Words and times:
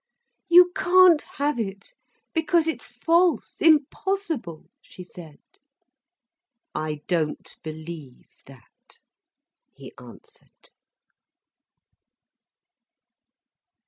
"You 0.49 0.71
can't 0.75 1.21
have 1.37 1.59
it, 1.59 1.93
because 2.33 2.65
it's 2.67 2.87
false, 2.87 3.61
impossible," 3.61 4.65
she 4.81 5.03
said. 5.03 5.37
"I 6.73 7.01
don't 7.05 7.55
believe 7.61 8.31
that," 8.47 8.99
he 9.75 9.93
answered. 9.99 10.71